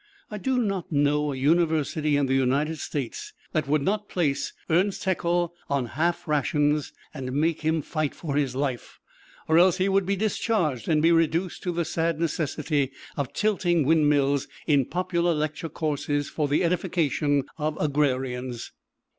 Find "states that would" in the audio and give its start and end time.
2.79-3.83